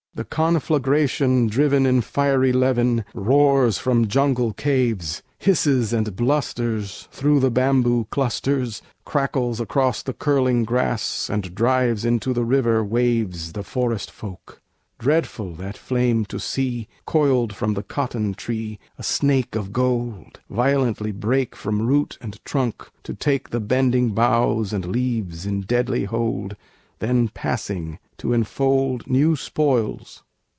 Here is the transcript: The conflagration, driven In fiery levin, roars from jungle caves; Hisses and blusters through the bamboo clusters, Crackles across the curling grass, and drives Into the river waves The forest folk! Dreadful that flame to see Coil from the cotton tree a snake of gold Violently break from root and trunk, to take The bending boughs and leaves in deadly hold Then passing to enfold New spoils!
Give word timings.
The 0.13 0.25
conflagration, 0.25 1.47
driven 1.47 1.85
In 1.85 2.01
fiery 2.01 2.51
levin, 2.51 3.05
roars 3.13 3.77
from 3.77 4.07
jungle 4.09 4.51
caves; 4.51 5.23
Hisses 5.37 5.93
and 5.93 6.17
blusters 6.17 7.07
through 7.13 7.39
the 7.39 7.49
bamboo 7.49 8.07
clusters, 8.11 8.81
Crackles 9.05 9.61
across 9.61 10.03
the 10.03 10.11
curling 10.11 10.65
grass, 10.65 11.29
and 11.29 11.55
drives 11.55 12.03
Into 12.03 12.33
the 12.33 12.43
river 12.43 12.83
waves 12.83 13.53
The 13.53 13.63
forest 13.63 14.11
folk! 14.11 14.61
Dreadful 14.99 15.53
that 15.55 15.77
flame 15.77 16.25
to 16.25 16.41
see 16.41 16.89
Coil 17.05 17.47
from 17.47 17.73
the 17.75 17.81
cotton 17.81 18.33
tree 18.33 18.79
a 18.97 19.03
snake 19.03 19.55
of 19.55 19.71
gold 19.71 20.41
Violently 20.49 21.13
break 21.13 21.55
from 21.55 21.87
root 21.87 22.17
and 22.19 22.37
trunk, 22.43 22.89
to 23.03 23.13
take 23.13 23.51
The 23.51 23.61
bending 23.61 24.09
boughs 24.09 24.73
and 24.73 24.87
leaves 24.87 25.45
in 25.45 25.61
deadly 25.61 26.03
hold 26.03 26.57
Then 26.99 27.29
passing 27.29 27.97
to 28.19 28.31
enfold 28.31 29.07
New 29.07 29.35
spoils! 29.35 30.21